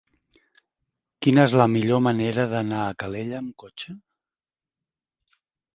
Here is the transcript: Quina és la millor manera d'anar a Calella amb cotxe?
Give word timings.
Quina 1.25 1.45
és 1.49 1.53
la 1.63 1.67
millor 1.73 2.01
manera 2.07 2.47
d'anar 2.55 2.81
a 2.87 2.99
Calella 3.05 3.39
amb 3.45 3.55
cotxe? 3.67 3.99